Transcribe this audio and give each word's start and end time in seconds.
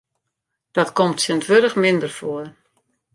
Dat 0.75 0.89
komt 0.97 1.17
tsjintwurdich 1.17 1.75
minder 1.81 2.11
foar. 2.17 2.47